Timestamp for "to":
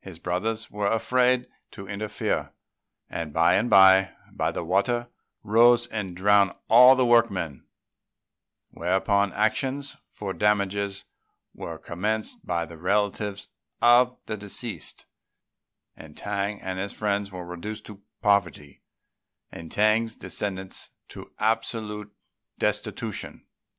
1.70-1.88, 17.86-18.02, 21.08-21.32